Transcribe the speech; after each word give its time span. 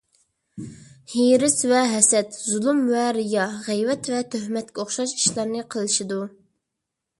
ھېرىس 1.11 1.57
ۋە 1.71 1.81
ھەسەت، 1.91 2.39
زۇلۇم 2.53 2.81
ۋە 2.95 3.05
رىيا، 3.19 3.45
غەيۋەت 3.69 4.11
ۋە 4.15 4.25
تۆھمەتكە 4.37 4.85
ئوخشاش 4.87 5.17
ئىشلارنى 5.21 5.65
قىلىشىدۇ. 5.77 6.21